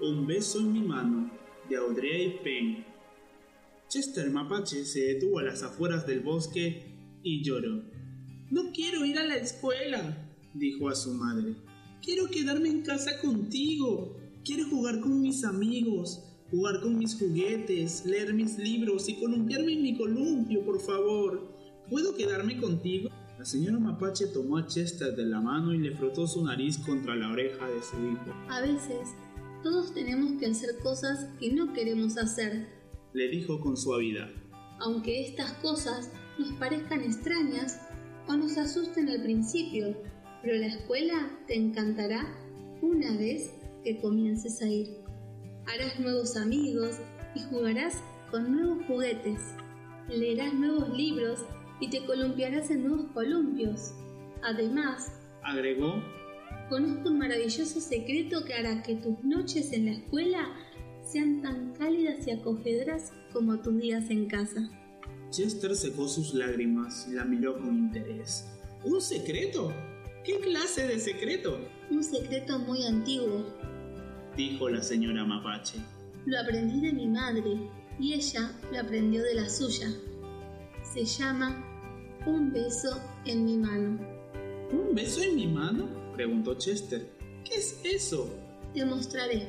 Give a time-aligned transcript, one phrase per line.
[0.00, 1.28] Un beso en mi mano,
[1.68, 2.86] de Audrey Payne.
[3.88, 7.82] Chester Mapache se detuvo a las afueras del bosque y lloró.
[8.48, 11.56] No quiero ir a la escuela, dijo a su madre.
[12.00, 14.16] Quiero quedarme en casa contigo.
[14.44, 19.82] Quiero jugar con mis amigos, jugar con mis juguetes, leer mis libros y columpiarme en
[19.82, 21.56] mi columpio, por favor.
[21.90, 23.10] ¿Puedo quedarme contigo?
[23.36, 27.16] La señora Mapache tomó a Chester de la mano y le frotó su nariz contra
[27.16, 28.32] la oreja de su hijo.
[28.48, 29.08] A veces,
[29.62, 32.66] todos tenemos que hacer cosas que no queremos hacer,
[33.12, 34.28] le dijo con suavidad.
[34.80, 37.80] Aunque estas cosas nos parezcan extrañas
[38.28, 39.96] o nos asusten al principio,
[40.42, 42.26] pero la escuela te encantará
[42.80, 43.50] una vez
[43.82, 44.98] que comiences a ir.
[45.66, 46.98] Harás nuevos amigos
[47.34, 49.40] y jugarás con nuevos juguetes.
[50.08, 51.40] Leerás nuevos libros
[51.80, 53.92] y te columpiarás en nuevos columpios.
[54.42, 55.12] Además,
[55.42, 56.02] agregó,
[56.68, 60.54] conozco un maravilloso secreto que hará que tus noches en la escuela
[61.02, 64.68] sean tan cálidas y acogedoras como tus días en casa.
[65.30, 68.46] Chester secó sus lágrimas y la miró con interés.
[68.84, 69.72] ¿Un secreto?
[70.24, 71.58] ¿Qué clase de secreto?
[71.90, 73.46] Un secreto muy antiguo,
[74.36, 75.78] dijo la señora Mapache.
[76.26, 77.58] Lo aprendí de mi madre
[77.98, 79.88] y ella lo aprendió de la suya.
[80.82, 81.64] Se llama
[82.26, 83.98] Un beso en mi mano.
[84.70, 85.88] ¿Un beso en mi mano?
[86.18, 87.08] Preguntó Chester.
[87.44, 88.28] ¿Qué es eso?
[88.74, 89.46] Te mostraré.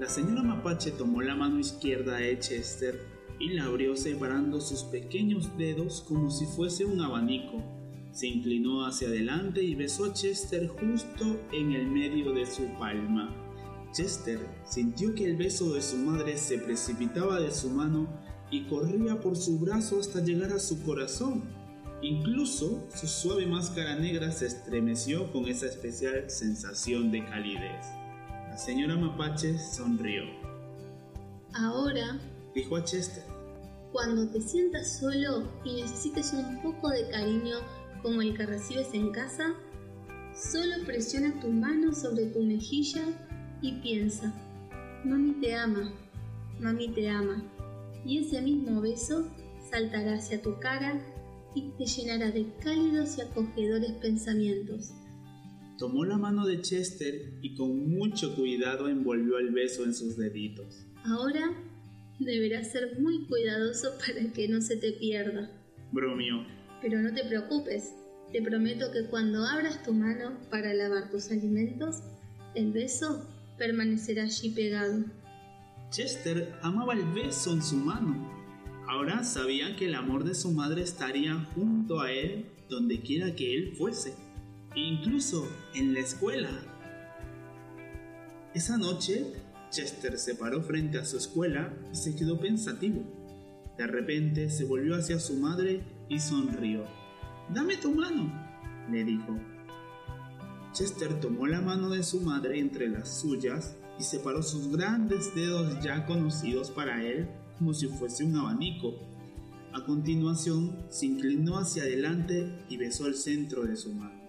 [0.00, 2.98] La señora Mapache tomó la mano izquierda de Chester
[3.38, 7.62] y la abrió separando sus pequeños dedos como si fuese un abanico.
[8.12, 13.28] Se inclinó hacia adelante y besó a Chester justo en el medio de su palma.
[13.92, 18.08] Chester sintió que el beso de su madre se precipitaba de su mano
[18.50, 21.42] y corría por su brazo hasta llegar a su corazón.
[22.02, 27.86] Incluso su suave máscara negra se estremeció con esa especial sensación de calidez.
[28.48, 30.24] La señora Mapache sonrió.
[31.54, 32.20] Ahora,
[32.54, 33.24] dijo a Chester,
[33.92, 37.56] cuando te sientas solo y necesites un poco de cariño
[38.02, 39.54] como el que recibes en casa,
[40.34, 43.04] solo presiona tu mano sobre tu mejilla
[43.62, 44.32] y piensa,
[45.04, 45.92] mami te ama,
[46.60, 47.42] mami te ama.
[48.04, 49.26] Y ese mismo beso
[49.70, 51.00] saltará hacia tu cara
[51.54, 54.92] y te llenará de cálidos y acogedores pensamientos.
[55.78, 60.86] Tomó la mano de Chester y con mucho cuidado envolvió el beso en sus deditos.
[61.04, 61.52] Ahora
[62.18, 65.50] deberás ser muy cuidadoso para que no se te pierda.
[65.90, 66.46] Bromeó.
[66.80, 67.92] Pero no te preocupes,
[68.32, 72.02] te prometo que cuando abras tu mano para lavar tus alimentos,
[72.54, 73.26] el beso
[73.58, 75.04] permanecerá allí pegado.
[75.90, 78.43] Chester amaba el beso en su mano.
[78.86, 83.54] Ahora sabía que el amor de su madre estaría junto a él donde quiera que
[83.54, 84.14] él fuese,
[84.74, 86.50] incluso en la escuela.
[88.52, 89.24] Esa noche,
[89.70, 93.02] Chester se paró frente a su escuela y se quedó pensativo.
[93.78, 96.84] De repente se volvió hacia su madre y sonrió.
[97.48, 98.32] Dame tu mano,
[98.90, 99.38] le dijo.
[100.72, 105.82] Chester tomó la mano de su madre entre las suyas y separó sus grandes dedos
[105.82, 107.28] ya conocidos para él
[107.58, 108.94] como si fuese un abanico.
[109.72, 114.20] A continuación, se inclinó hacia adelante y besó el centro de su mano.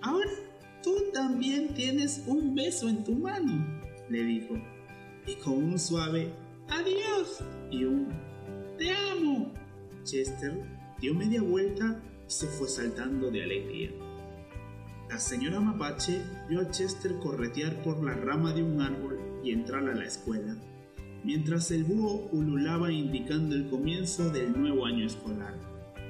[0.00, 0.30] Ahora
[0.82, 4.54] tú también tienes un beso en tu mano, le dijo,
[5.26, 6.32] y con un suave
[6.68, 8.08] adiós y un
[8.78, 9.52] te amo.
[10.04, 10.52] Chester
[11.00, 13.90] dio media vuelta y se fue saltando de alegría.
[15.08, 19.88] La señora Mapache vio a Chester corretear por la rama de un árbol y entrar
[19.88, 20.56] a la escuela,
[21.24, 25.54] mientras el búho ululaba indicando el comienzo del nuevo año escolar.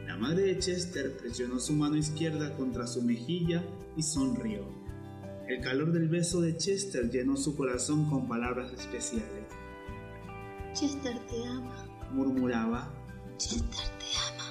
[0.06, 3.62] La madre de Chester presionó su mano izquierda contra su mejilla
[3.96, 4.66] y sonrió.
[5.48, 9.44] El calor del beso de Chester llenó su corazón con palabras especiales.
[10.72, 12.92] Chester te ama, murmuraba.
[13.36, 14.41] Chester te ama.